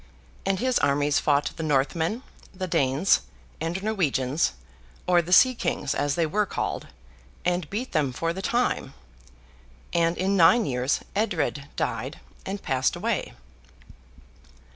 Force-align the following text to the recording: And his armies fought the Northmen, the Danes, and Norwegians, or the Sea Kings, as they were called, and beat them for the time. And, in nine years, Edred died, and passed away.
And 0.47 0.57
his 0.57 0.79
armies 0.79 1.19
fought 1.19 1.51
the 1.57 1.61
Northmen, 1.61 2.23
the 2.55 2.65
Danes, 2.65 3.21
and 3.61 3.83
Norwegians, 3.83 4.53
or 5.05 5.21
the 5.21 5.31
Sea 5.31 5.53
Kings, 5.53 5.93
as 5.93 6.15
they 6.15 6.25
were 6.25 6.47
called, 6.47 6.87
and 7.45 7.69
beat 7.69 7.91
them 7.91 8.11
for 8.11 8.33
the 8.33 8.41
time. 8.41 8.95
And, 9.93 10.17
in 10.17 10.35
nine 10.35 10.65
years, 10.65 11.01
Edred 11.15 11.69
died, 11.75 12.19
and 12.47 12.63
passed 12.63 12.95
away. 12.95 13.33